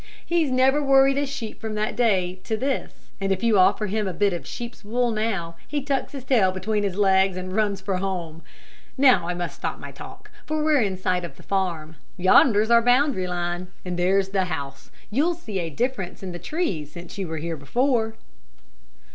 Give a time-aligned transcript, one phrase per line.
[0.25, 4.07] He's never worried a sheep from that day to this, and if you offer him
[4.07, 7.81] a bit of sheep's wool now, he tucks his tail between his legs, and runs
[7.81, 8.41] for home.
[8.97, 11.97] Now, I must stop my talk, for we're in sight of the farm.
[12.17, 14.89] Yonder's our boundary line, and there's the house.
[15.11, 18.15] You'll see a difference in the trees since you were here before."